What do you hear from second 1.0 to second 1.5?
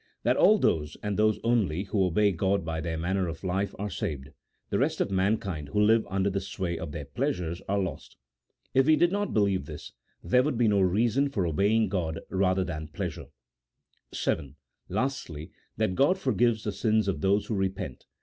and those